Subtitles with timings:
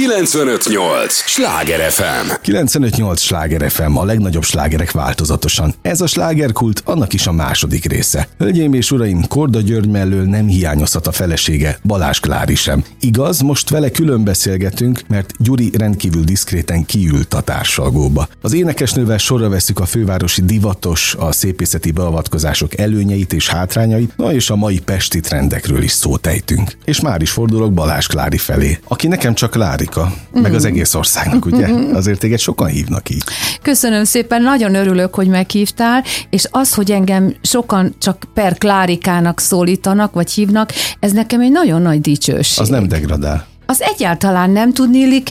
[0.00, 1.12] 958!
[1.12, 2.30] Sláger FM!
[2.42, 5.74] 958 Sláger FM, a legnagyobb slágerek változatosan.
[5.82, 8.28] Ez a slágerkult, annak is a második része.
[8.38, 12.84] Hölgyeim és uraim, Korda György mellől nem hiányozhat a felesége, Balázs Klári sem.
[13.00, 18.28] Igaz, most vele külön beszélgetünk, mert Gyuri rendkívül diszkréten kiült a társalgóba.
[18.40, 24.50] Az énekesnővel sorra veszük a fővárosi divatos, a szépészeti beavatkozások előnyeit és hátrányait, na és
[24.50, 26.76] a mai pesti trendekről is szót ejtünk.
[26.84, 29.54] És már is fordulok Balázs Klári felé, aki nekem csak
[29.90, 31.68] Klárika, meg az egész országnak, ugye?
[31.92, 33.22] Azért téged sokan hívnak így.
[33.62, 40.12] Köszönöm szépen, nagyon örülök, hogy meghívtál, és az, hogy engem sokan csak per Klárikának szólítanak,
[40.12, 42.60] vagy hívnak, ez nekem egy nagyon nagy dicsőség.
[42.60, 43.49] Az nem degradál.
[43.70, 45.28] Az egyáltalán nem tudnélik,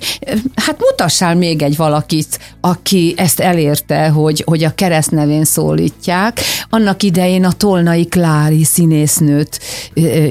[0.55, 6.39] hát mutassál még egy valakit, aki ezt elérte, hogy, hogy a keresztnevén szólítják.
[6.69, 9.59] Annak idején a Tolnai Klári színésznőt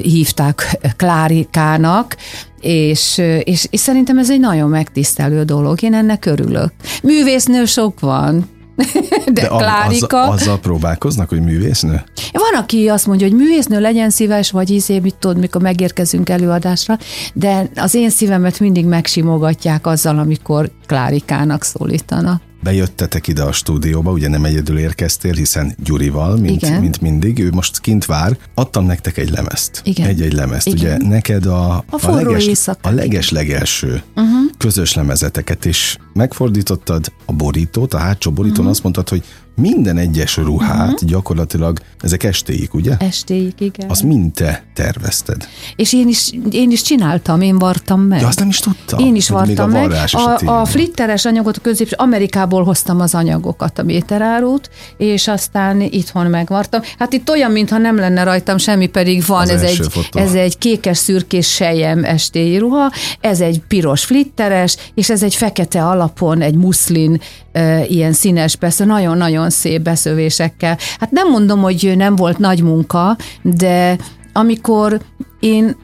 [0.01, 2.15] hívták Klárikának,
[2.61, 5.81] és, és, és szerintem ez egy nagyon megtisztelő dolog.
[5.81, 6.71] Én ennek örülök.
[7.03, 8.49] Művésznő sok van,
[9.25, 10.21] de, de Klárika.
[10.21, 12.03] Az, azzal próbálkoznak, hogy művésznő?
[12.31, 16.97] Van, aki azt mondja, hogy művésznő legyen szíves, vagy izé, mit tudod, mikor megérkezünk előadásra,
[17.33, 22.48] de az én szívemet mindig megsimogatják azzal, amikor Klárikának szólítanak.
[22.63, 26.81] Bejöttetek ide a stúdióba, ugye nem egyedül érkeztél, hiszen Gyurival, mint, Igen.
[26.81, 28.37] mint mindig, ő most kint vár.
[28.53, 29.81] Adtam nektek egy lemezt.
[29.83, 30.07] Igen.
[30.07, 30.67] Egy-egy lemezt.
[30.67, 30.77] Igen.
[31.01, 34.33] Ugye neked a, A forró leges, a leges legelső uh-huh.
[34.57, 38.71] közös lemezeteket is megfordítottad a borítót, a hátsó borítón uh-huh.
[38.71, 39.23] azt mondtad, hogy
[39.59, 41.09] minden egyes ruhát uh-huh.
[41.09, 42.95] gyakorlatilag, ezek estéig, ugye?
[42.99, 43.89] Estéig, igen.
[43.89, 45.47] Azt mind te tervezted.
[45.75, 48.21] És én is, én is csináltam, én vartam meg.
[48.21, 48.99] Ja, azt nem is tudtam.
[48.99, 49.91] Én is még vartam a meg.
[50.11, 50.51] A, tiéd.
[50.51, 56.81] a flitteres anyagot a közép, Amerikából hoztam az anyagokat, a méterárút, és aztán itthon megvartam.
[56.97, 59.41] Hát itt olyan, mintha nem lenne rajtam semmi, pedig van.
[59.41, 60.19] Az ez egy, fotó.
[60.19, 65.85] ez egy kékes szürkés sejem estéi ruha, ez egy piros flitteres, és ez egy fekete
[65.85, 70.77] alapon, egy muszlin, e, ilyen színes, persze nagyon-nagyon szép beszövésekkel.
[70.99, 73.97] Hát nem mondom, hogy nem volt nagy munka, de
[74.33, 75.01] amikor
[75.39, 75.75] én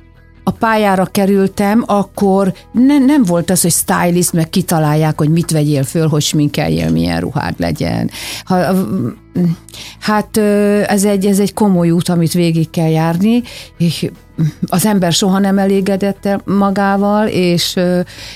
[0.48, 5.84] a pályára kerültem, akkor ne, nem volt az, hogy stylist, meg kitalálják, hogy mit vegyél
[5.84, 8.10] föl, hogy sminkeljél, milyen ruhád legyen.
[8.44, 8.76] Ha,
[10.00, 10.38] hát
[10.88, 13.42] ez egy, ez egy komoly út, amit végig kell járni,
[14.68, 17.80] az ember soha nem elégedett el magával, és,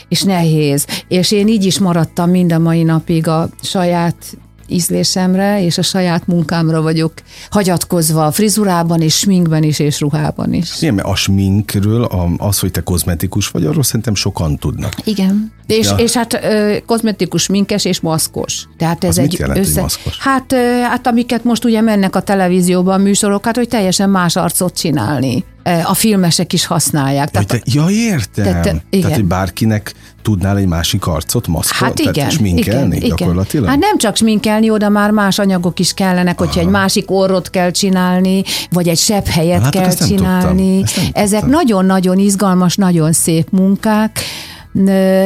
[0.08, 0.86] és nehéz.
[1.08, 4.38] És én így is maradtam mind a mai napig a saját
[4.69, 7.13] ízlésemre és a saját munkámra vagyok
[7.50, 10.81] hagyatkozva a frizurában és sminkben is és ruhában is.
[10.81, 14.94] Igen, mert a sminkről, a- az, hogy te kozmetikus vagy, arról szerintem sokan tudnak.
[15.03, 15.52] Igen.
[15.68, 15.96] És, Ja.
[15.96, 18.63] és hát ö, kozmetikus, minkes és maszkos.
[18.78, 20.18] Tehát ez Az egy mit jelent, hogy maszkos?
[20.19, 24.78] Hát, ö, hát amiket most ugye mennek a televízióban műsorok, hát hogy teljesen más arcot
[24.78, 25.44] csinálni.
[25.84, 27.30] A filmesek is használják.
[27.30, 28.44] Tehát, te, ja értem.
[28.44, 29.02] Tehát, Tehát, igen.
[29.02, 33.63] Tehát, hogy bárkinek tudnál egy másik arcot maszkol, Hát igen, tehát sminkelni igen, gyakorlatilag?
[33.66, 33.69] Igen.
[33.69, 37.72] Hát nem csak sminkelni, oda már más anyagok is kellenek, hogyha egy másik orrot kell
[37.72, 40.84] csinálni, vagy egy sebb helyet Látod, kell ezt csinálni.
[40.84, 44.19] tudtam, ezt Ezek nagyon-nagyon izgalmas, nagyon szép munkák,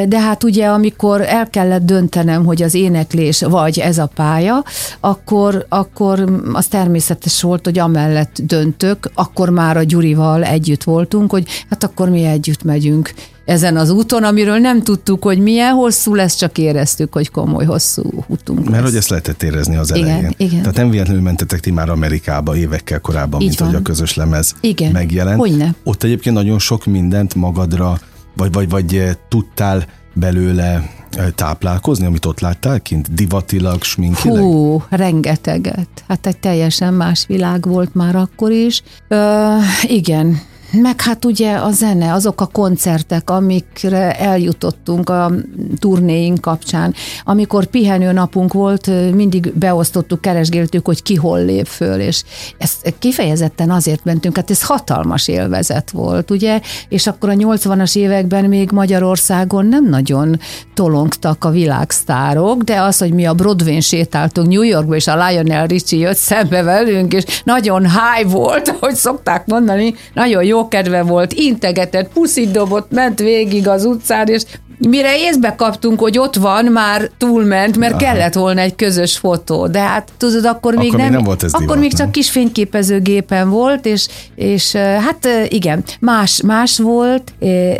[0.07, 4.63] de hát ugye, amikor el kellett döntenem, hogy az éneklés vagy ez a pálya,
[4.99, 11.47] akkor, akkor az természetes volt, hogy amellett döntök, akkor már a Gyurival együtt voltunk, hogy
[11.69, 13.13] hát akkor mi együtt megyünk
[13.45, 18.23] ezen az úton, amiről nem tudtuk, hogy milyen hosszú lesz, csak éreztük, hogy komoly, hosszú
[18.27, 18.83] útunk Mert lesz.
[18.89, 20.33] hogy ezt lehetett érezni az Igen, elején.
[20.37, 20.59] igen.
[20.59, 23.67] Tehát nem véletlenül mentetek ti már Amerikába évekkel korábban, Így mint van.
[23.67, 24.91] hogy a közös lemez Igen.
[24.91, 25.39] megjelent.
[25.39, 25.75] Hogyne.
[25.83, 27.99] Ott egyébként nagyon sok mindent magadra,
[28.35, 34.41] vagy, vagy, vagy eh, tudtál belőle eh, táplálkozni, amit ott láttál kint, divatilag, sminkileg?
[34.41, 36.03] Hú, rengeteget.
[36.07, 38.83] Hát egy teljesen más világ volt már akkor is.
[39.07, 40.41] Ö, igen,
[40.81, 45.31] meg hát ugye a zene, azok a koncertek, amikre eljutottunk a
[45.79, 46.93] turnéink kapcsán.
[47.23, 52.23] Amikor pihenő napunk volt, mindig beosztottuk, keresgéltük, hogy ki hol lép föl, és
[52.57, 56.61] ezt kifejezetten azért mentünk, hát ez hatalmas élvezet volt, ugye?
[56.89, 60.39] És akkor a 80-as években még Magyarországon nem nagyon
[60.73, 65.67] tolongtak a világsztárok, de az, hogy mi a Broadway-n sétáltunk New Yorkba, és a Lionel
[65.67, 71.33] Richie jött szembe velünk, és nagyon high volt, ahogy szokták mondani, nagyon jó kedve volt,
[71.33, 74.43] integetett, puszit dobott, ment végig az utcán, és
[74.89, 78.01] mire észbe kaptunk, hogy ott van, már túlment, mert Aha.
[78.03, 79.67] kellett volna egy közös fotó.
[79.67, 82.01] De hát tudod, akkor, még Akkor még nem, nem volt ez akkor divat, még nem?
[82.01, 87.33] csak kis fényképezőgépen volt, és, és hát igen, más, más volt,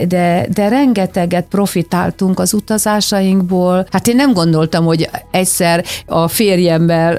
[0.08, 3.88] de, de rengeteget profitáltunk az utazásainkból.
[3.92, 7.18] Hát én nem gondoltam, hogy egyszer a férjemmel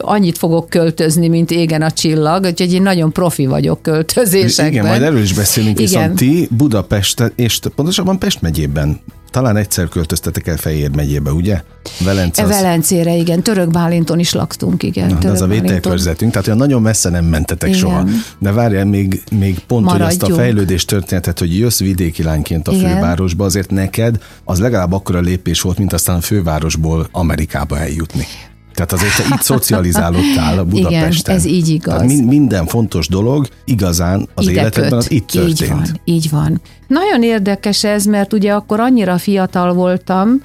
[0.00, 4.72] annyit fogok költözni, mint égen a csillag, úgyhogy én nagyon profi vagyok költözésekben.
[4.72, 5.90] Igen, majd erről is beszélünk, Igen.
[5.90, 8.91] viszont ti Budapesten, és pontosabban Pest megyében
[9.30, 11.62] talán egyszer költöztetek el Fejér megyébe, ugye?
[12.04, 12.48] Velence az...
[12.48, 13.42] Velencére, igen.
[13.42, 15.18] Török Bálinton is laktunk, igen.
[15.20, 17.80] Na, az a vételkörzetünk, tehát olyan nagyon messze nem mentetek igen.
[17.80, 18.04] soha.
[18.38, 20.12] De várjál, még, még pont, Maradjunk.
[20.12, 22.94] hogy azt a fejlődés történetet, hogy jössz vidéki lányként a igen.
[22.94, 28.26] fővárosba, azért neked az legalább akkora lépés volt, mint aztán a fővárosból Amerikába eljutni.
[28.74, 31.34] Tehát azért te itt szocializálódtál a Budapesten.
[31.34, 31.94] Igen, ez így igaz.
[31.94, 35.60] Tehát min- minden fontos dolog igazán az Ide életedben az itt történt.
[35.60, 36.60] Így van, így van.
[36.86, 40.42] Nagyon érdekes ez, mert ugye akkor annyira fiatal voltam,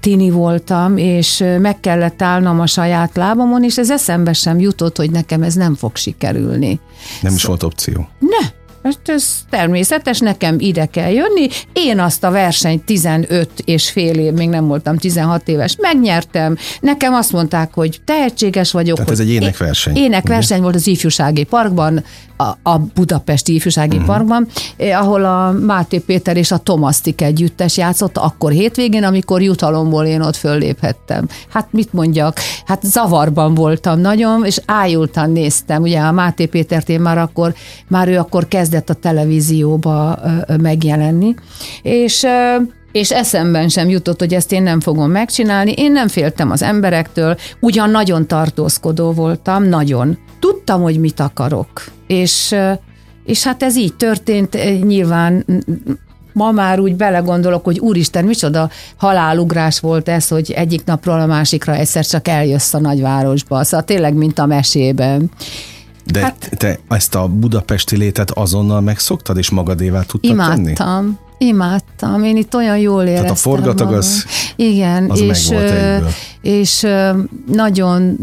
[0.00, 5.10] tini voltam, és meg kellett állnom a saját lábamon, és ez eszembe sem jutott, hogy
[5.10, 6.80] nekem ez nem fog sikerülni.
[7.20, 8.08] Nem is volt opció.
[8.18, 8.48] Ne,
[8.82, 11.48] most ez természetes, nekem ide kell jönni.
[11.72, 16.56] Én azt a versenyt 15 és fél év, még nem voltam 16 éves, megnyertem.
[16.80, 18.96] Nekem azt mondták, hogy tehetséges vagyok.
[18.96, 19.96] Tehát ez egy énekverseny.
[19.96, 20.62] Énekverseny ugye?
[20.62, 22.04] volt az ifjúsági parkban,
[22.42, 24.10] a, a Budapesti Ifjúsági uh-huh.
[24.10, 24.46] Parkban,
[24.76, 30.20] eh, ahol a Máté Péter és a Tomasztik együttes játszott, akkor hétvégén, amikor jutalomból én
[30.20, 31.28] ott fölléphettem.
[31.48, 35.82] Hát mit mondjak, hát zavarban voltam nagyon, és ájultan néztem.
[35.82, 37.54] Ugye a Máté Pétert én már akkor,
[37.88, 40.18] már ő akkor kezdett a televízióba
[40.60, 41.34] megjelenni,
[41.82, 42.26] és
[42.92, 45.72] és eszemben sem jutott, hogy ezt én nem fogom megcsinálni.
[45.72, 50.18] Én nem féltem az emberektől, ugyan nagyon tartózkodó voltam, nagyon.
[50.40, 52.54] Tudtam, hogy mit akarok, és,
[53.24, 55.44] és hát ez így történt, nyilván
[56.32, 61.74] ma már úgy belegondolok, hogy úristen, micsoda halálugrás volt ez, hogy egyik napról a másikra
[61.74, 63.64] egyszer csak eljössz a nagyvárosba.
[63.64, 65.30] Szóval tényleg, mint a mesében.
[66.04, 70.54] De hát, te ezt a budapesti létet azonnal megszoktad, és magadévá tudtad imádtam.
[70.56, 70.70] tenni?
[70.70, 71.18] Imádtam.
[71.46, 73.98] Imádtam, én itt olyan jól éreztem Tehát a forgatag magam.
[73.98, 74.24] az,
[74.56, 75.52] Igen, az és,
[76.42, 76.86] és
[77.52, 78.16] nagyon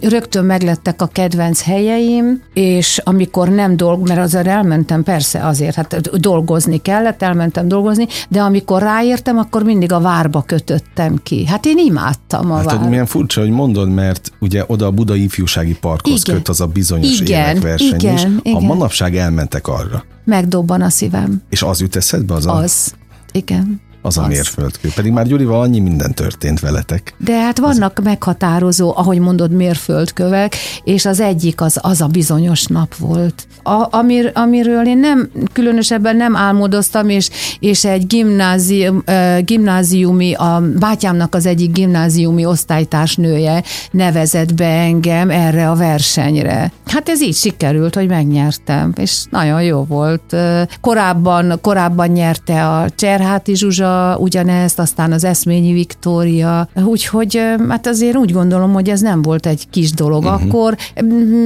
[0.00, 6.10] rögtön meglettek a kedvenc helyeim, és amikor nem dolg, mert azért elmentem, persze azért, hát
[6.18, 11.46] dolgozni kellett, elmentem dolgozni, de amikor ráértem, akkor mindig a várba kötöttem ki.
[11.46, 12.88] Hát én imádtam a hát, vár.
[12.88, 16.36] milyen furcsa, hogy mondod, mert ugye oda a Budai Ifjúsági Parkhoz igen.
[16.36, 18.22] köt az a bizonyos igen, énekverseny igen, is.
[18.42, 18.52] Igen.
[18.52, 21.42] Ha manapság elmentek arra, megdobban a szívem.
[21.48, 22.34] És az jut eszedbe?
[22.34, 22.54] Az, a...
[22.54, 22.94] az.
[23.32, 24.88] Igen az, a mérföldkő.
[24.94, 27.14] Pedig már Gyurival annyi minden történt veletek.
[27.18, 28.04] De hát vannak az...
[28.04, 33.46] meghatározó, ahogy mondod, mérföldkövek, és az egyik az, az a bizonyos nap volt.
[33.62, 39.04] A, amir, amiről én nem, különösebben nem álmodoztam, és, és egy gimnázium,
[39.40, 46.72] gimnáziumi, a bátyámnak az egyik gimnáziumi osztálytársnője nevezett be engem erre a versenyre.
[46.86, 50.36] Hát ez így sikerült, hogy megnyertem, és nagyon jó volt.
[50.80, 58.32] Korábban, korábban nyerte a Cserháti Zsuzsa, ugyanezt, aztán az Eszményi Viktória, úgyhogy hát azért úgy
[58.32, 60.24] gondolom, hogy ez nem volt egy kis dolog.
[60.24, 60.42] Uh-huh.
[60.42, 60.76] Akkor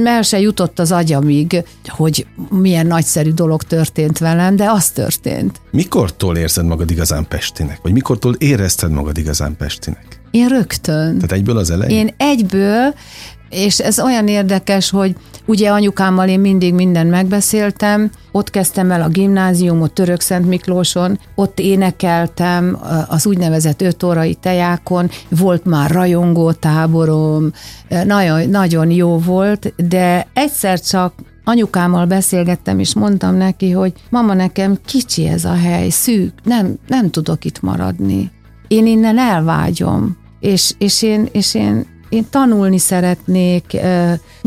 [0.03, 5.61] el se jutott az agyamig, hogy milyen nagyszerű dolog történt velem, de az történt.
[5.71, 7.79] Mikortól érzed magad igazán Pestinek?
[7.83, 10.21] Vagy mikortól érezted magad igazán Pestinek?
[10.31, 11.13] Én rögtön.
[11.13, 11.97] Tehát egyből az elején?
[11.97, 12.93] Én egyből,
[13.51, 15.15] és ez olyan érdekes, hogy
[15.45, 21.59] ugye anyukámmal én mindig mindent megbeszéltem, ott kezdtem el a gimnáziumot Török Szent Miklóson, ott
[21.59, 27.51] énekeltem az úgynevezett ötórai tejákon, volt már rajongó táborom,
[28.05, 31.13] nagyon, nagyon jó volt, de egyszer csak
[31.43, 37.09] anyukámmal beszélgettem, és mondtam neki, hogy mama, nekem kicsi ez a hely, szűk, nem, nem
[37.09, 38.31] tudok itt maradni.
[38.67, 43.77] Én innen elvágyom, és, és, én, és én én tanulni szeretnék,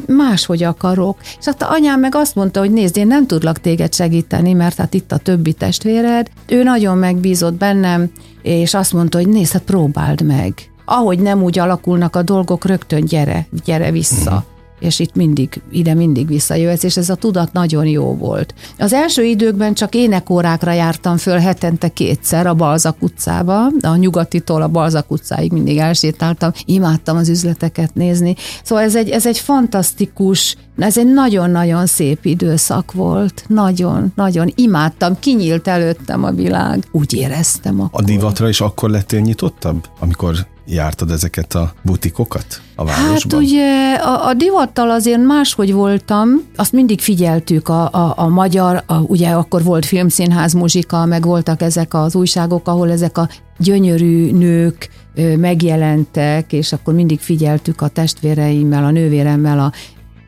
[0.07, 1.19] máshogy akarok.
[1.39, 4.77] És hát a anyám meg azt mondta, hogy nézd, én nem tudlak téged segíteni, mert
[4.77, 6.31] hát itt a többi testvéred.
[6.47, 8.11] Ő nagyon megbízott bennem,
[8.43, 10.53] és azt mondta, hogy nézd, hát próbáld meg.
[10.85, 14.31] Ahogy nem úgy alakulnak a dolgok, rögtön gyere, gyere vissza.
[14.31, 18.55] Uh-huh és itt mindig, ide mindig visszajöhetsz, és ez a tudat nagyon jó volt.
[18.79, 24.69] Az első időkben csak énekórákra jártam föl hetente kétszer a Balzak utcába, a nyugatitól a
[24.69, 28.35] Balzak utcáig mindig elsétáltam, imádtam az üzleteket nézni.
[28.63, 35.19] Szóval ez egy, ez egy fantasztikus, ez egy nagyon-nagyon szép időszak volt, nagyon, nagyon imádtam,
[35.19, 38.03] kinyílt előttem a világ, úgy éreztem akkor.
[38.03, 43.11] A divatra is akkor lettél nyitottabb, amikor jártad ezeket a butikokat a városban?
[43.11, 48.83] Hát ugye a, a divattal azért máshogy voltam, azt mindig figyeltük a, a, a magyar,
[48.87, 53.29] a, ugye akkor volt filmszínház muzsika, meg voltak ezek az újságok, ahol ezek a
[53.59, 54.89] gyönyörű nők
[55.37, 59.73] megjelentek, és akkor mindig figyeltük a testvéreimmel, a nővéremmel a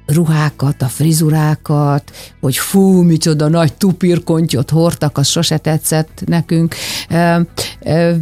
[0.06, 6.74] ruhákat, a frizurákat, hogy fú, micsoda nagy tupírkontyot hordtak, az sose tetszett nekünk.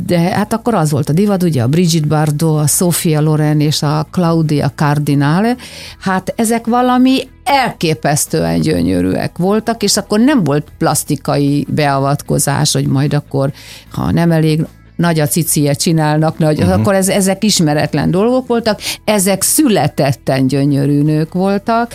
[0.07, 3.83] De hát akkor az volt a divat, ugye a Brigitte Bardot, a Sofia Loren és
[3.83, 5.57] a Claudia Cardinale.
[5.99, 13.53] Hát ezek valami elképesztően gyönyörűek voltak, és akkor nem volt plastikai beavatkozás, hogy majd akkor,
[13.91, 16.80] ha nem elég nagy a cicie csinálnak, nagy, uh-huh.
[16.80, 21.94] akkor ez, ezek ismeretlen dolgok voltak, ezek születetten gyönyörű nők voltak,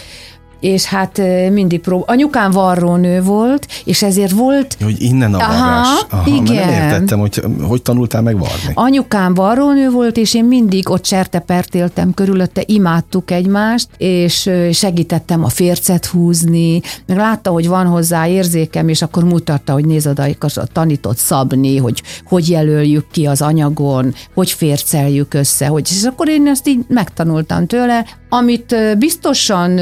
[0.60, 1.18] és hát
[1.52, 2.04] mindig prób...
[2.06, 4.78] Anyukám varrónő volt, és ezért volt...
[4.84, 5.58] Hogy innen a varrás.
[5.58, 6.68] Aha, Aha igen.
[6.68, 8.72] Nem értettem, hogy hogy tanultál meg varni.
[8.74, 15.50] Anyukám varrónő volt, és én mindig ott sertepert éltem körülötte, imádtuk egymást, és segítettem a
[15.50, 20.28] fércet húzni, meg látta, hogy van hozzá érzékem, és akkor mutatta, hogy nézd oda,
[20.72, 26.48] tanított szabni, hogy hogy jelöljük ki az anyagon, hogy férceljük össze, hogy, és akkor én
[26.48, 29.80] ezt így megtanultam tőle, amit biztosan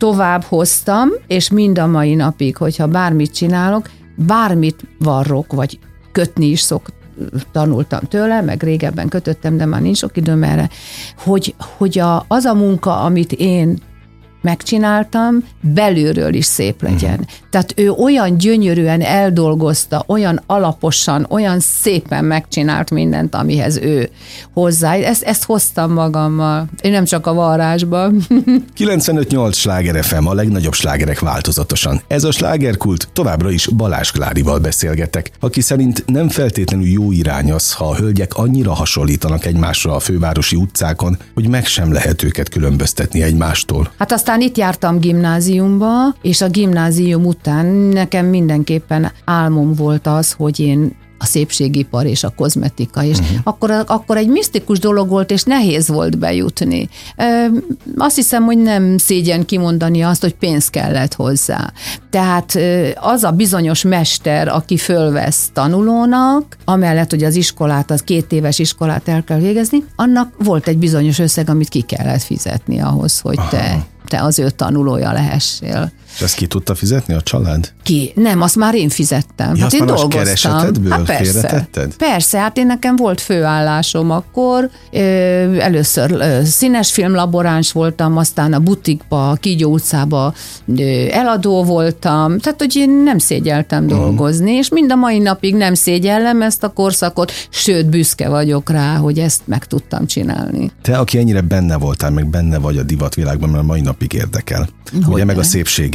[0.00, 5.78] tovább hoztam, és mind a mai napig, hogyha bármit csinálok, bármit varrok, vagy
[6.12, 6.86] kötni is szok,
[7.52, 10.68] tanultam tőle, meg régebben kötöttem, de már nincs sok időm erre,
[11.18, 13.78] hogy, hogy a, az a munka, amit én
[14.40, 17.12] megcsináltam, belülről is szép legyen.
[17.12, 17.26] Uh-huh.
[17.50, 24.10] Tehát ő olyan gyönyörűen eldolgozta, olyan alaposan, olyan szépen megcsinált mindent, amihez ő
[24.52, 24.94] hozzá.
[24.94, 26.66] Ezt, ezt hoztam magammal.
[26.80, 28.26] Én nem csak a varrásban.
[28.78, 32.02] 95-8 sláger FM, a legnagyobb slágerek változatosan.
[32.06, 37.72] Ez a slágerkult továbbra is Balázs Klárival beszélgetek, aki szerint nem feltétlenül jó irány az,
[37.72, 43.22] ha a hölgyek annyira hasonlítanak egymásra a fővárosi utcákon, hogy meg sem lehet őket különböztetni
[43.22, 43.92] egymástól.
[43.98, 50.32] Hát azt aztán itt jártam gimnáziumba, és a gimnázium után nekem mindenképpen álmom volt az,
[50.32, 53.38] hogy én a szépségipar és a kozmetika, és uh-huh.
[53.44, 56.88] akkor, akkor egy misztikus dolog volt, és nehéz volt bejutni.
[57.96, 61.72] Azt hiszem, hogy nem szégyen kimondani azt, hogy pénz kellett hozzá.
[62.10, 62.58] Tehát
[62.94, 69.08] az a bizonyos mester, aki fölvesz tanulónak, amellett, hogy az iskolát, az két éves iskolát
[69.08, 73.48] el kell végezni, annak volt egy bizonyos összeg, amit ki kellett fizetni ahhoz, hogy Aha.
[73.48, 75.92] te te az ő tanulója lehessél.
[76.14, 77.72] És ezt ki tudta fizetni a család?
[77.82, 78.12] Ki?
[78.14, 79.54] Nem, azt már én fizettem.
[79.54, 80.08] Ja, hát én dolgoztam.
[80.08, 84.70] keresetedből hát persze, persze, hát én nekem volt főállásom akkor.
[85.58, 90.34] Először színes filmlaboráns voltam, aztán a butikba, a Kígyó utcába
[91.10, 92.38] eladó voltam.
[92.38, 94.00] Tehát, hogy én nem szégyeltem uh-huh.
[94.00, 98.96] dolgozni, és mind a mai napig nem szégyellem ezt a korszakot, sőt, büszke vagyok rá,
[98.96, 100.70] hogy ezt meg tudtam csinálni.
[100.82, 104.68] Te, aki ennyire benne voltál, meg benne vagy a divatvilágban, mert a mai napig érdekel.
[105.04, 105.42] Hogy Ugye meg a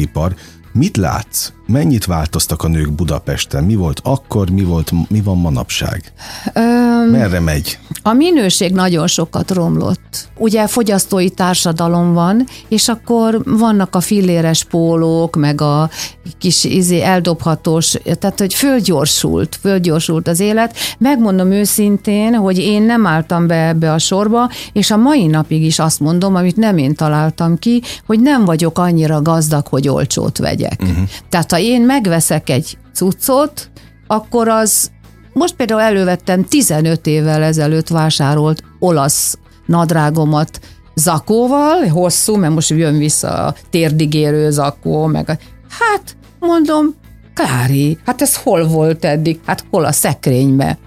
[0.06, 0.36] szépségipar.
[0.74, 1.52] Mit látsz?
[1.68, 3.64] Mennyit változtak a nők Budapesten?
[3.64, 6.14] Mi volt akkor, mi volt, mi van manapság?
[6.54, 7.80] Öm, Merre megy?
[8.02, 10.28] A minőség nagyon sokat romlott.
[10.38, 15.90] Ugye fogyasztói társadalom van, és akkor vannak a filléres pólók, meg a
[16.38, 20.76] kis izé eldobhatós, tehát hogy fölgyorsult, fölgyorsult az élet.
[20.98, 25.80] Megmondom őszintén, hogy én nem álltam be ebbe a sorba, és a mai napig is
[25.80, 30.82] azt mondom, amit nem én találtam ki, hogy nem vagyok annyira gazdag, hogy olcsót vegyek.
[30.82, 30.98] Uh-huh.
[31.30, 33.70] Tehát ha én megveszek egy cuccot,
[34.08, 34.92] akkor az
[35.34, 40.60] most például elővettem 15 évvel ezelőtt vásárolt olasz nadrágomat
[40.96, 45.38] zakóval, hosszú, mert most jön vissza a térdigérő zakó, meg a,
[45.70, 46.96] hát mondom,
[47.36, 49.40] Klári, hát ez hol volt eddig?
[49.46, 50.78] Hát hol a szekrénybe?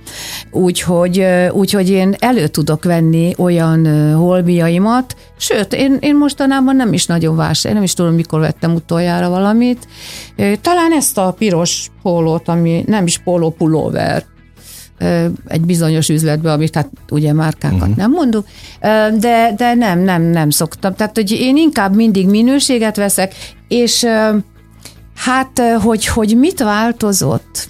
[0.50, 7.36] Úgyhogy, úgyhogy én elő tudok venni olyan holmiaimat, sőt, én, én mostanában nem is nagyon
[7.36, 9.86] vásárolom, nem is tudom, mikor vettem utoljára valamit.
[10.60, 14.24] Talán ezt a piros pólót, ami nem is póló pulóver,
[15.46, 17.96] egy bizonyos üzletbe, amit hát ugye márkákat uh-huh.
[17.96, 18.46] nem mondok,
[19.18, 20.94] de, de nem, nem, nem szoktam.
[20.94, 23.34] Tehát, hogy én inkább mindig minőséget veszek,
[23.68, 24.06] és
[25.18, 27.68] Hát, hogy, hogy mit változott?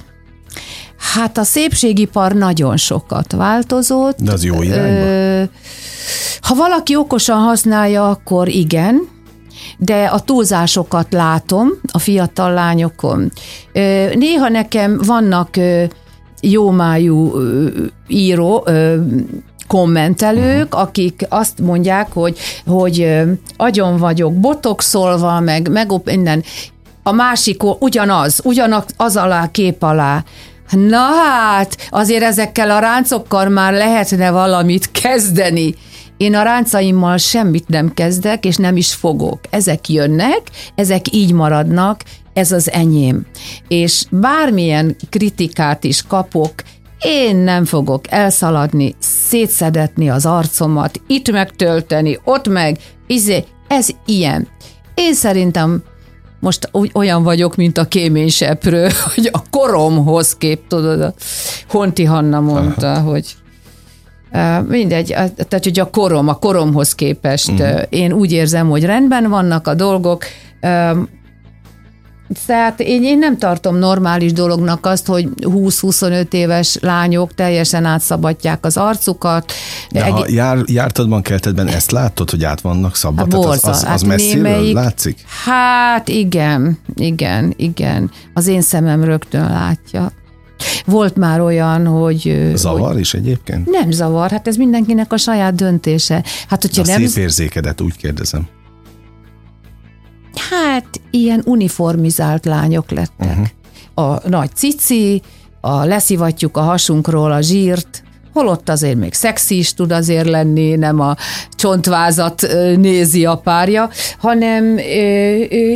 [1.14, 4.18] Hát a szépségipar nagyon sokat változott.
[4.20, 5.50] De az jó irányba?
[6.40, 9.08] Ha valaki okosan használja, akkor igen,
[9.78, 13.32] de a túlzásokat látom a fiatal lányokon.
[14.14, 15.56] Néha nekem vannak
[16.40, 17.32] jómájú
[18.08, 18.68] író,
[19.66, 20.80] kommentelők, uh-huh.
[20.80, 23.14] akik azt mondják, hogy, hogy
[23.56, 26.44] agyon vagyok botoxolva, meg, meg minden
[27.08, 30.24] a másik ugyanaz, ugyanaz az alá, kép alá.
[30.70, 35.74] Na hát, azért ezekkel a ráncokkal már lehetne valamit kezdeni.
[36.16, 39.40] Én a ráncaimmal semmit nem kezdek, és nem is fogok.
[39.50, 40.40] Ezek jönnek,
[40.74, 42.00] ezek így maradnak,
[42.32, 43.26] ez az enyém.
[43.68, 46.52] És bármilyen kritikát is kapok,
[47.00, 54.48] én nem fogok elszaladni, szétszedetni az arcomat, itt megtölteni, ott meg, izé, ez ilyen.
[54.94, 55.82] Én szerintem
[56.40, 61.14] most olyan vagyok, mint a kéményseprő, hogy a koromhoz kép, tudod, a
[61.68, 63.10] Honti Hanna mondta, Aha.
[63.10, 63.36] hogy
[64.66, 67.82] Mindegy, tehát hogy a korom, a koromhoz képest uh-huh.
[67.88, 70.24] én úgy érzem, hogy rendben vannak a dolgok,
[72.46, 78.76] tehát én, én nem tartom normális dolognak azt, hogy 20-25 éves lányok teljesen átszabadják az
[78.76, 79.52] arcukat.
[79.90, 83.18] De Eg- ha jár, jártadban, keltedben ezt látod, hogy át vannak szabad?
[83.18, 85.24] Hát borza, az, az, az hát messziről némelyik, látszik?
[85.44, 88.10] Hát igen, igen, igen.
[88.34, 90.12] Az én szemem rögtön látja.
[90.84, 92.50] Volt már olyan, hogy...
[92.54, 93.70] Zavar hogy is egyébként?
[93.70, 96.24] Nem zavar, hát ez mindenkinek a saját döntése.
[96.48, 97.06] Hát, hogyha a nem...
[97.06, 98.48] szép érzékedet, úgy kérdezem.
[100.50, 103.28] Hát ilyen uniformizált lányok lettek.
[103.28, 103.46] Uh-huh.
[104.12, 105.22] A nagy cici,
[105.60, 108.02] a leszivatjuk a hasunkról a zsírt,
[108.32, 111.16] holott azért még szexi is tud azért lenni, nem a
[111.50, 114.78] csontvázat nézi a párja, hanem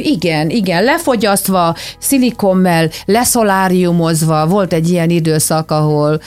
[0.03, 6.21] igen, igen, lefogyasztva, szilikommel, leszoláriumozva, volt egy ilyen időszak, ahol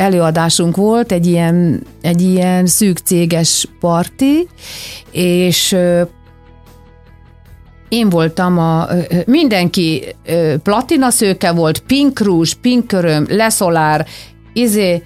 [0.00, 4.48] előadásunk volt, egy ilyen, egy ilyen szűk céges parti,
[5.10, 5.76] és
[7.88, 8.86] én voltam a,
[9.26, 10.04] mindenki
[10.62, 14.06] platina szőke volt, pink rúzs, pink köröm, leszolár,
[14.52, 15.02] izé,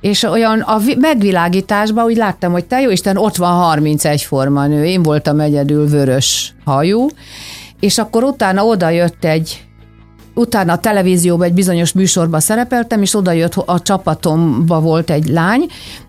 [0.00, 4.84] és olyan a megvilágításban úgy láttam, hogy te jó Isten, ott van 31 forma nő,
[4.84, 7.06] én voltam egyedül vörös hajú,
[7.80, 9.64] és akkor utána oda jött egy
[10.34, 15.66] utána a televízióban egy bizonyos műsorban szerepeltem, és oda jött a csapatomba volt egy lány,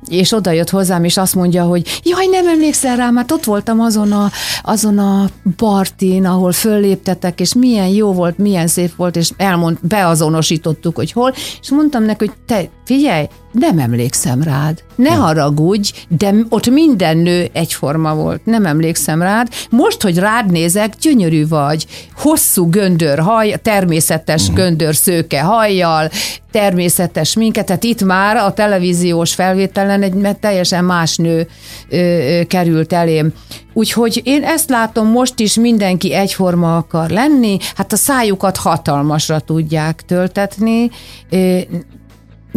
[0.07, 3.79] és oda jött hozzám, és azt mondja, hogy jaj, nem emlékszel rá, mert ott voltam
[3.79, 4.31] azon a,
[4.63, 10.95] azon a partin, ahol fölléptetek, és milyen jó volt, milyen szép volt, és elmond, beazonosítottuk,
[10.95, 13.27] hogy hol, és mondtam neki, hogy te figyelj,
[13.59, 14.83] nem emlékszem rád.
[14.95, 15.19] Ne ja.
[15.19, 18.45] haragudj, de ott minden nő egyforma volt.
[18.45, 19.47] Nem emlékszem rád.
[19.69, 21.85] Most, hogy rád nézek, gyönyörű vagy.
[22.15, 24.55] Hosszú göndör haj, természetes uh-huh.
[24.55, 26.09] göndör szőke hajjal,
[26.51, 31.47] természetes minket, tehát itt már a televíziós felvételen egy teljesen más nő
[31.89, 33.33] ö, ö, került elém.
[33.73, 40.01] Úgyhogy én ezt látom, most is mindenki egyforma akar lenni, hát a szájukat hatalmasra tudják
[40.05, 40.89] töltetni,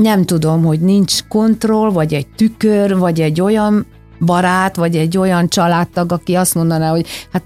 [0.02, 3.87] nem tudom, hogy nincs kontroll, vagy egy tükör, vagy egy olyan
[4.21, 7.43] barát, vagy egy olyan családtag, aki azt mondaná, hogy hát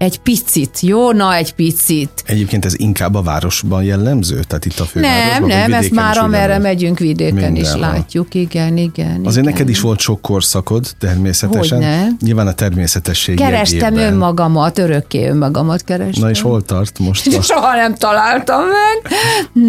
[0.00, 1.12] egy picit, jó?
[1.12, 2.10] Na, egy picit.
[2.26, 4.40] Egyébként ez inkább a városban jellemző?
[4.46, 5.48] Tehát itt a fővárosban?
[5.48, 7.62] Nem, nem, ezt már amerre megyünk vidéken Mindenhol.
[7.62, 9.20] is látjuk, igen, igen.
[9.24, 9.52] Azért igen.
[9.52, 11.78] neked is volt sok korszakod, természetesen.
[11.78, 12.06] Hogyne.
[12.20, 14.12] Nyilván a természetesség Kerestem jegyében.
[14.12, 16.22] önmagamat, örökké önmagamat kerestem.
[16.22, 17.30] Na és hol tart most?
[17.50, 19.12] Soha nem találtam meg.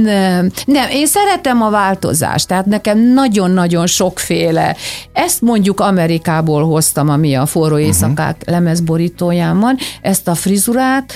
[0.03, 0.51] Nem.
[0.65, 4.75] Nem, én szeretem a változást, tehát nekem nagyon-nagyon sokféle.
[5.13, 7.83] Ezt mondjuk Amerikából hoztam, ami a forró mhm.
[7.83, 8.53] éjszakák uh-huh.
[8.53, 9.77] lemezborítóján van.
[10.01, 11.13] Ezt ezt a frizurát.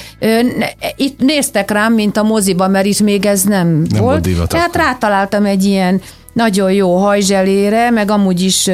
[0.95, 4.27] Itt néztek rám, mint a moziba, mert itt még ez nem, nem volt.
[4.35, 6.01] volt Tehát rátaláltam egy ilyen
[6.33, 8.69] nagyon jó hajzselére, meg amúgy is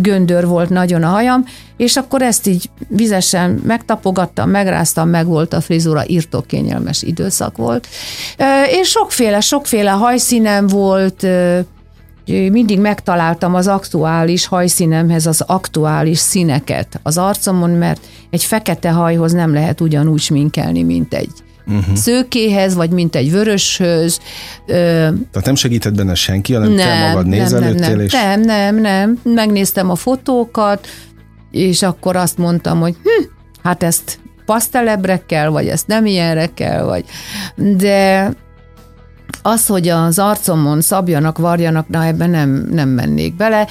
[0.00, 1.44] göndör volt nagyon a hajam,
[1.76, 7.86] és akkor ezt így vizesen megtapogattam, megráztam, meg volt a frizura, írtok kényelmes időszak volt.
[8.80, 11.26] És sokféle, sokféle hajszínem volt,
[12.26, 19.52] mindig megtaláltam az aktuális hajszínemhez az aktuális színeket az arcomon, mert egy fekete hajhoz nem
[19.52, 21.30] lehet ugyanúgy sminkelni, mint egy
[21.66, 21.94] uh-huh.
[21.94, 24.20] szőkéhez, vagy mint egy vöröshöz.
[24.66, 27.80] Tehát nem segített benne senki, hanem nem, te magad nézelődtél?
[27.80, 28.12] Nem, nem, és...
[28.12, 29.20] nem, nem, nem.
[29.22, 30.86] Megnéztem a fotókat,
[31.50, 33.24] és akkor azt mondtam, hogy hm,
[33.62, 37.04] hát ezt pasztelebre kell, vagy ezt nem ilyenre kell, vagy...
[37.56, 38.30] De
[39.46, 43.66] az, hogy az arcomon szabjanak, varjanak, na ebben nem, nem mennék bele.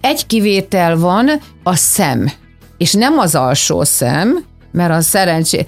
[0.00, 1.30] Egy kivétel van,
[1.62, 2.30] a szem.
[2.78, 5.64] És nem az alsó szem, mert az szerencsé,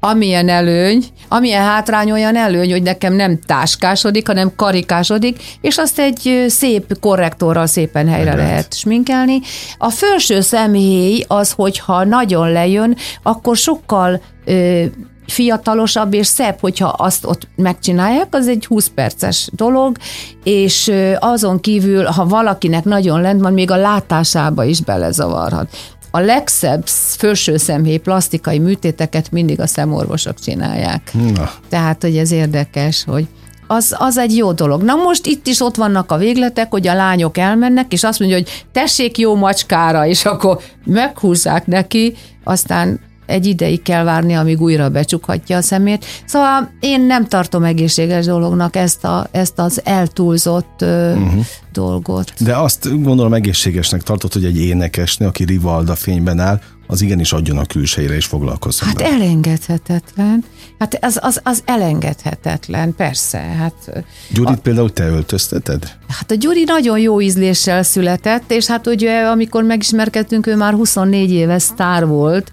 [0.00, 6.44] amilyen előny, amilyen hátrány olyan előny, hogy nekem nem táskásodik, hanem karikásodik, és azt egy
[6.48, 8.48] szép korrektorral szépen helyre lehet.
[8.48, 9.40] lehet sminkelni.
[9.78, 14.84] A felső szemhéj az, hogyha nagyon lejön, akkor sokkal ö,
[15.30, 19.96] fiatalosabb és szebb, hogyha azt ott megcsinálják, az egy 20 perces dolog,
[20.44, 25.68] és azon kívül, ha valakinek nagyon lent van, még a látásába is belezavarhat.
[26.10, 31.12] A legszebb felső szemhéj plastikai műtéteket mindig a szemorvosok csinálják.
[31.34, 31.50] Na.
[31.68, 33.26] Tehát, hogy ez érdekes, hogy
[33.66, 34.82] az, az egy jó dolog.
[34.82, 38.36] Na most itt is ott vannak a végletek, hogy a lányok elmennek, és azt mondja,
[38.36, 42.14] hogy tessék jó macskára, és akkor meghúzzák neki,
[42.44, 46.04] aztán egy ideig kell várni, amíg újra becsukhatja a szemét.
[46.24, 51.44] Szóval én nem tartom egészséges dolognak ezt, a, ezt az eltúlzott uh-huh.
[51.72, 52.32] dolgot.
[52.38, 56.60] De azt gondolom egészségesnek tartott, hogy egy énekesnő, aki Rivalda fényben áll,
[56.90, 59.14] az igenis adjon a külsejére és foglalkozzon Hát vele.
[59.14, 60.44] elengedhetetlen.
[60.78, 63.38] Hát az, az, az elengedhetetlen, persze.
[63.38, 65.96] Hát, Gyurit a, például te öltözteted?
[66.08, 71.30] Hát a Gyuri nagyon jó ízléssel született, és hát ugye amikor megismerkedtünk, ő már 24
[71.30, 72.52] éve sztár volt,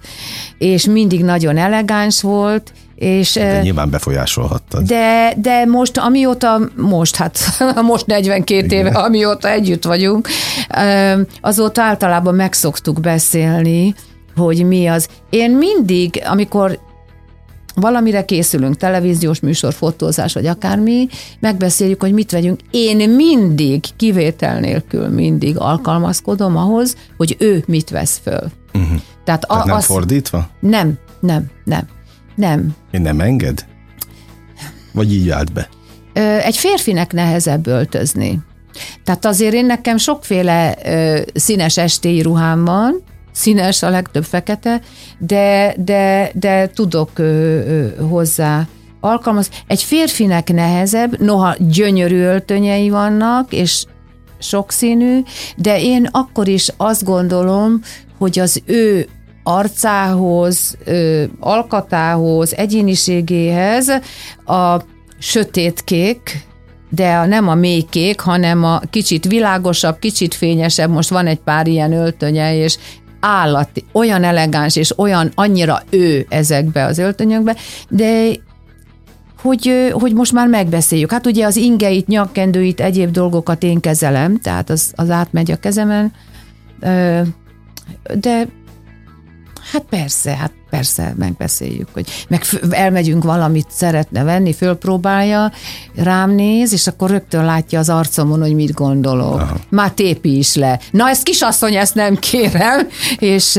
[0.58, 4.84] és mindig nagyon elegáns volt, és, de nyilván befolyásolhattad.
[4.84, 7.39] De, de most, amióta, most, hát
[7.82, 8.86] most 42 Igen.
[8.86, 10.28] éve, amióta együtt vagyunk,
[11.41, 13.95] azóta általában megszoktuk beszélni,
[14.38, 15.08] hogy mi az.
[15.30, 16.80] Én mindig, amikor
[17.76, 21.08] valamire készülünk, televíziós műsor, fotózás, vagy akármi,
[21.39, 22.60] megbeszéljük, hogy mit vegyünk.
[22.71, 28.52] Én mindig, kivétel nélkül mindig alkalmazkodom ahhoz, hogy ő mit vesz föl.
[28.73, 29.00] Uh-huh.
[29.23, 30.50] Tehát, a, Tehát nem az, fordítva?
[30.60, 31.88] Nem, nem, nem.
[32.36, 32.76] Nem.
[32.91, 33.65] Én nem enged?
[34.93, 35.69] Vagy így állt be?
[36.43, 38.39] Egy férfinek nehezebb öltözni.
[39.04, 43.04] Tehát azért én nekem sokféle ö, színes estéi ruhám van,
[43.38, 44.82] színes, a legtöbb fekete,
[45.17, 48.67] de, de, de tudok ö, ö, hozzá
[49.00, 49.50] alkalmaz.
[49.67, 53.86] Egy férfinek nehezebb, noha gyönyörű öltönyei vannak, és
[54.39, 55.19] sokszínű,
[55.56, 57.82] de én akkor is azt gondolom,
[58.17, 59.08] hogy az ő
[59.43, 63.88] arcához, ö, alkatához, egyéniségéhez
[64.45, 64.82] a
[65.19, 66.45] sötétkék,
[66.89, 71.67] de a, nem a mélykék, hanem a kicsit világosabb, kicsit fényesebb, most van egy pár
[71.67, 72.78] ilyen öltönye, és
[73.19, 77.56] állati, olyan elegáns, és olyan annyira ő ezekbe az öltönyökbe,
[77.89, 78.30] de
[79.41, 81.12] hogy, hogy most már megbeszéljük.
[81.12, 86.12] Hát ugye az ingeit, nyakkendőit, egyéb dolgokat én kezelem, tehát az, az átmegy a kezemen,
[88.19, 88.47] de
[89.71, 95.51] Hát persze, hát persze, megbeszéljük, hogy meg elmegyünk valamit szeretne venni, fölpróbálja,
[95.95, 99.39] rám néz, és akkor rögtön látja az arcomon, hogy mit gondolok.
[99.39, 99.58] Aha.
[99.69, 100.80] Már tépi is le.
[100.91, 103.53] Na, ezt kisasszony, ezt nem kérem, és,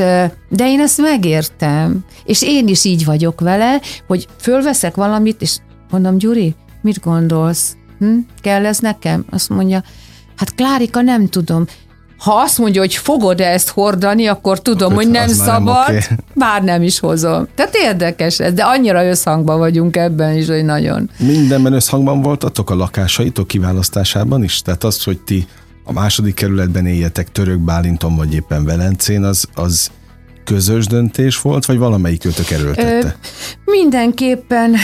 [0.49, 2.05] de én ezt megértem.
[2.25, 5.57] És én is így vagyok vele, hogy fölveszek valamit, és
[5.89, 7.75] mondom, Gyuri, mit gondolsz?
[7.99, 8.17] Hm?
[8.41, 9.25] Kell ez nekem?
[9.29, 9.83] Azt mondja,
[10.35, 11.65] hát Klárika, nem tudom
[12.19, 16.17] ha azt mondja, hogy fogod ezt hordani, akkor tudom, akkor hogy nem szabad, nem okay.
[16.35, 17.47] bár nem is hozom.
[17.55, 21.09] Tehát érdekes ez, de annyira összhangban vagyunk ebben is, hogy nagyon.
[21.17, 24.61] Mindenben összhangban voltatok a lakásaitok kiválasztásában is?
[24.61, 25.47] Tehát az, hogy ti
[25.83, 29.91] a második kerületben éljetek Török Bálinton vagy éppen Velencén, az, az
[30.43, 33.15] közös döntés volt, vagy valamelyik őtök erőltette?
[33.65, 34.75] Ö, mindenképpen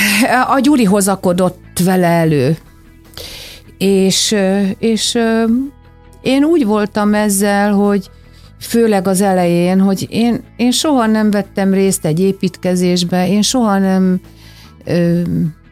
[0.55, 2.57] a Gyuri hozakodott vele elő.
[3.77, 4.35] És,
[4.79, 5.17] és
[6.25, 8.09] én úgy voltam ezzel, hogy
[8.59, 14.21] főleg az elején, hogy én, én soha nem vettem részt egy építkezésbe, én soha nem,
[14.85, 15.21] ö,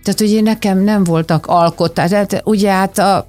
[0.04, 3.28] tehát ugye nekem nem voltak alkotás, tehát ugye hát a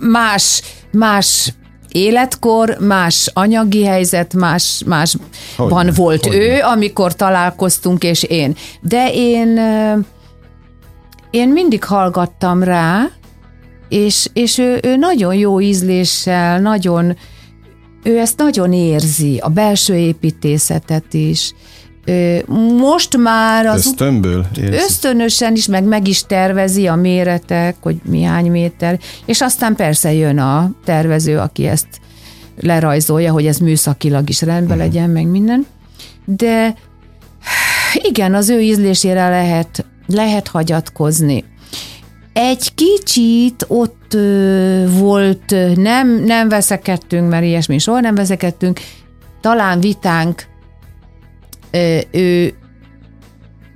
[0.00, 0.62] más,
[0.92, 1.54] más
[1.88, 8.56] életkor, más anyagi helyzet, más, másban hogy volt hogy ő, amikor találkoztunk, és én.
[8.80, 9.60] De én,
[11.30, 13.10] én mindig hallgattam rá,
[13.88, 17.16] és, és ő, ő nagyon jó ízléssel, nagyon,
[18.02, 21.54] ő ezt nagyon érzi, a belső építészetet is.
[22.78, 24.76] Most már az Ösztönből érzi.
[24.76, 30.12] ösztönösen is, meg meg is tervezi a méretek, hogy mi hány méter, és aztán persze
[30.12, 31.86] jön a tervező, aki ezt
[32.60, 34.92] lerajzolja, hogy ez műszakilag is rendben uh-huh.
[34.92, 35.66] legyen, meg minden.
[36.24, 36.74] De
[37.92, 41.44] igen, az ő ízlésére lehet, lehet hagyatkozni.
[42.34, 48.80] Egy kicsit ott ö, volt, nem, nem veszekedtünk, mert ilyesmi soha nem veszekedtünk,
[49.40, 50.46] talán vitánk,
[51.70, 52.54] ö, ő,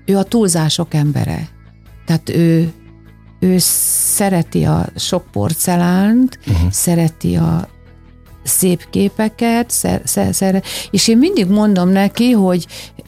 [0.07, 1.49] ő a túlzások embere.
[2.07, 2.73] Tehát ő,
[3.41, 6.71] ő szereti a sok porcelánt, uh-huh.
[6.71, 7.69] szereti a
[8.43, 12.67] szép képeket, szer, szer, szer, és én mindig mondom neki, hogy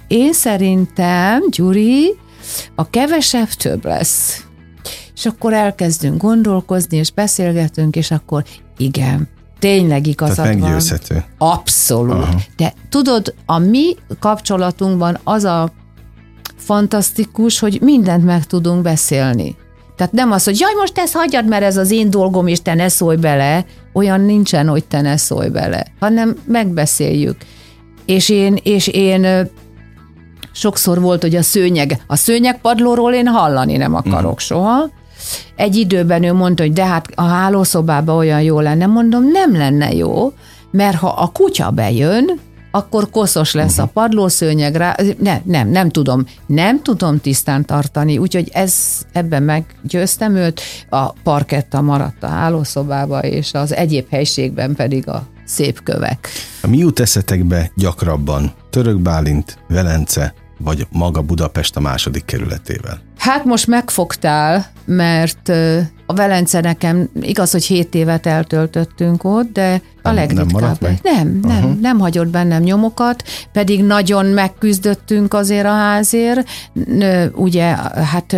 [0.08, 2.16] én szerintem, Gyuri,
[2.74, 4.44] a kevesebb több lesz.
[5.20, 8.44] És akkor elkezdünk gondolkozni, és beszélgetünk, és akkor
[8.76, 9.28] igen,
[9.58, 11.24] tényleg igazad Tehát meggyőzhető.
[11.38, 11.50] van.
[11.50, 12.12] Abszolút.
[12.12, 12.40] Aha.
[12.56, 15.72] De tudod, a mi kapcsolatunkban az a
[16.56, 19.56] fantasztikus, hogy mindent meg tudunk beszélni.
[19.96, 22.74] Tehát nem az, hogy jaj, most ezt hagyjad, mert ez az én dolgom, és te
[22.74, 23.64] ne szólj bele.
[23.92, 27.36] Olyan nincsen, hogy te ne szólj bele, hanem megbeszéljük.
[28.06, 29.48] És én, és én
[30.52, 34.36] sokszor volt, hogy a szőnyeg, a szőnyegpadlóról én hallani nem akarok mm.
[34.36, 34.90] soha,
[35.56, 38.86] egy időben ő mondta, hogy de hát a hálószobában olyan jó lenne.
[38.86, 40.32] Mondom, nem lenne jó,
[40.70, 44.96] mert ha a kutya bejön, akkor koszos lesz a padlószőnyeg rá.
[45.18, 46.26] Ne, nem, nem tudom.
[46.46, 48.74] Nem tudom tisztán tartani, úgyhogy ez,
[49.12, 50.60] ebben meggyőztem őt.
[50.88, 56.28] A parketta maradt a hálószobába, és az egyéb helységben pedig a szép kövek.
[56.66, 58.52] Mi jut eszetekbe gyakrabban?
[58.70, 63.00] Török Bálint, Velence, vagy maga Budapest a második kerületével?
[63.20, 65.48] Hát most megfogtál, mert
[66.06, 70.80] a Velence nekem igaz, hogy 7 évet eltöltöttünk ott, de a legritkább.
[70.80, 70.98] nem?
[71.02, 71.74] Nem, nem, Aha.
[71.80, 76.48] nem hagyott bennem nyomokat, pedig nagyon megküzdöttünk azért a házért.
[77.34, 77.64] Ugye,
[78.12, 78.36] hát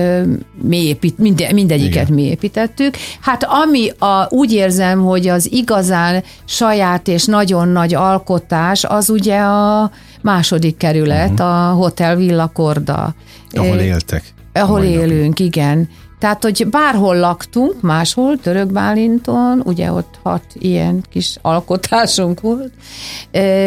[0.63, 2.15] mi épít, minde, mindegyiket Igen.
[2.15, 2.97] mi építettük.
[3.21, 9.39] Hát ami a, úgy érzem, hogy az igazán saját és nagyon nagy alkotás, az ugye
[9.39, 9.91] a
[10.23, 11.47] második kerület, uh-huh.
[11.47, 13.15] a Hotel Villa Korda.
[13.51, 14.35] Ahol éltek?
[14.53, 14.95] Ahol napig.
[14.95, 15.89] élünk, igen.
[16.19, 22.73] Tehát, hogy bárhol laktunk, máshol, Török Bálinton, ugye ott hat ilyen kis alkotásunk volt,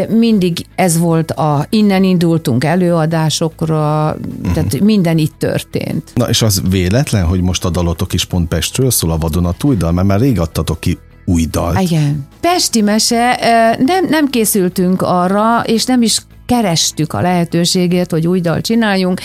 [0.09, 4.15] mindig ez volt a, innen indultunk előadásokra,
[4.53, 6.11] tehát minden itt történt.
[6.13, 9.91] Na és az véletlen, hogy most a dalotok is pont Pestről szól a vadonatúj dal,
[9.91, 11.81] mert már rég adtatok ki új dalt.
[11.81, 12.27] Igen.
[12.41, 13.39] Pesti mese,
[13.79, 19.21] nem, nem készültünk arra, és nem is kerestük a lehetőségét, hogy új dal csináljunk.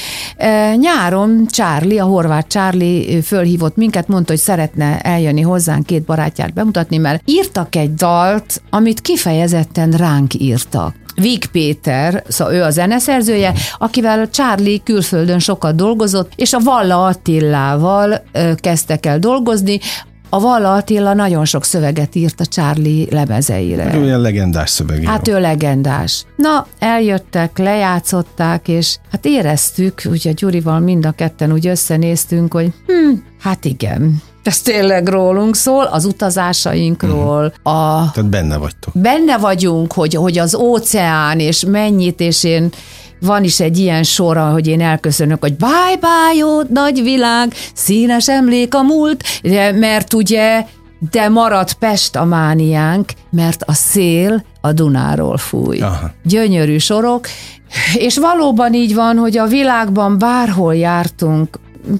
[0.76, 6.52] Nyáron Charlie, a horvát Charlie ö, fölhívott minket, mondta, hogy szeretne eljönni hozzánk két barátját
[6.52, 10.94] bemutatni, mert írtak egy dalt, amit kifejezetten ránk írtak.
[11.14, 18.22] Vig Péter, szóval ő a zeneszerzője, akivel Charlie külföldön sokat dolgozott, és a Valla Attilával
[18.32, 19.80] ö, kezdtek el dolgozni,
[20.32, 23.94] a Valla Attila nagyon sok szöveget írt a Charlie lemezeire.
[23.94, 25.10] Ő ilyen legendás szövegíró.
[25.10, 26.24] Hát ő legendás.
[26.36, 33.14] Na, eljöttek, lejátszották, és hát éreztük, ugye Gyurival mind a ketten úgy összenéztünk, hogy hm,
[33.40, 38.94] hát igen, ez tényleg rólunk szól, az utazásainkról, a Tehát benne vagytok.
[38.94, 42.68] benne vagyunk, hogy, hogy az óceán, és mennyit, és én
[43.20, 48.28] van is egy ilyen sora, hogy én elköszönök, hogy bye bye, ó, nagy világ, színes
[48.28, 49.24] emlék a múlt,
[49.74, 50.64] mert ugye,
[51.10, 55.80] de maradt Pest a mániánk, mert a szél a Dunáról fúj.
[55.80, 56.10] Aha.
[56.24, 57.26] Gyönyörű sorok,
[57.94, 61.58] és valóban így van, hogy a világban bárhol jártunk,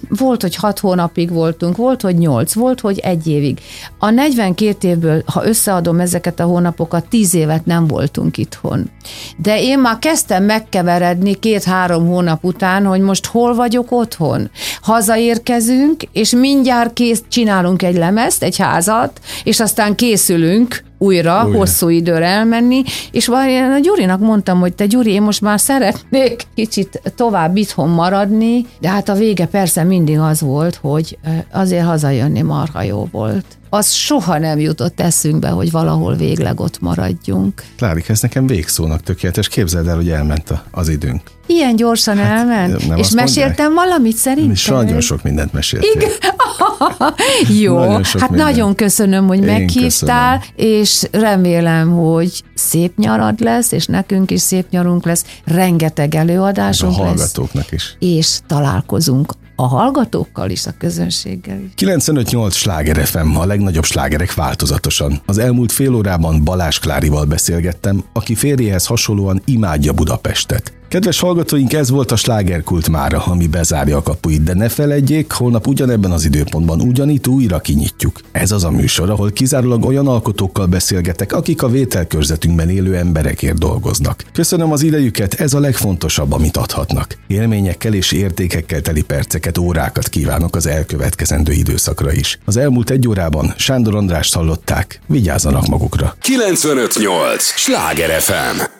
[0.08, 3.58] volt, hogy hat hónapig voltunk, volt, hogy nyolc, volt, hogy egy évig.
[3.98, 8.90] A 42 évből, ha összeadom ezeket a hónapokat, tíz évet nem voltunk itthon.
[9.36, 14.50] De én már kezdtem megkeveredni két-három hónap után, hogy most hol vagyok otthon.
[14.82, 21.58] Hazaérkezünk, és mindjárt kész, csinálunk egy lemezt, egy házat, és aztán készülünk újra, Újra.
[21.58, 26.42] hosszú időre elmenni, és én a Gyurinak mondtam, hogy te Gyuri, én most már szeretnék
[26.54, 31.18] kicsit tovább itthon maradni, de hát a vége persze mindig az volt, hogy
[31.52, 33.44] azért hazajönni marha jó volt.
[33.72, 37.62] Az soha nem jutott eszünkbe, hogy valahol végleg ott maradjunk.
[37.76, 39.48] Klárik, ez nekem végszónak tökéletes.
[39.48, 41.20] Képzeld el, hogy elment a- az időnk.
[41.46, 44.52] Ilyen gyorsan hát, elment, nem és meséltem valamit szerintem.
[44.52, 46.08] És nagyon sok mindent meséltél.
[47.60, 48.46] Jó, Nagyon hát minden.
[48.46, 54.70] nagyon köszönöm, hogy Én meghívtál, és remélem, hogy szép nyarad lesz, és nekünk is szép
[54.70, 57.96] nyarunk lesz, rengeteg A előadásunk lesz, hallgatóknak is.
[57.98, 61.70] és találkozunk a hallgatókkal is, a közönséggel is.
[61.76, 65.20] 95-8 sláger FM, a legnagyobb slágerek változatosan.
[65.26, 70.79] Az elmúlt fél órában Balázs Klárival beszélgettem, aki férjéhez hasonlóan imádja Budapestet.
[70.90, 75.66] Kedves hallgatóink, ez volt a slágerkult mára, ami bezárja a kapuit, de ne feledjék, holnap
[75.66, 78.20] ugyanebben az időpontban ugyanitt újra kinyitjuk.
[78.32, 84.24] Ez az a műsor, ahol kizárólag olyan alkotókkal beszélgetek, akik a vételkörzetünkben élő emberekért dolgoznak.
[84.32, 87.16] Köszönöm az idejüket, ez a legfontosabb, amit adhatnak.
[87.26, 92.38] Élményekkel és értékekkel teli perceket, órákat kívánok az elkövetkezendő időszakra is.
[92.44, 96.16] Az elmúlt egy órában Sándor Andrást hallották, vigyázzanak magukra.
[96.20, 97.42] 958!
[97.42, 98.78] Sláger FM!